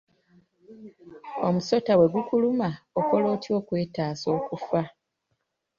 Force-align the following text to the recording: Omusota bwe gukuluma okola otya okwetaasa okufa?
Omusota 1.47 1.91
bwe 1.95 2.07
gukuluma 2.15 2.69
okola 2.99 3.25
otya 3.35 3.51
okwetaasa 3.59 4.27
okufa? 4.37 4.81